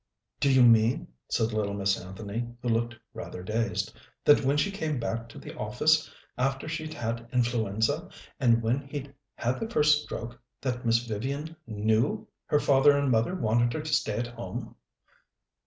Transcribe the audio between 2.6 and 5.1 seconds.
who looked rather dazed, "that when she came